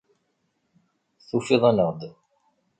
[1.27, 2.01] Tufiḍ-aneɣ-d.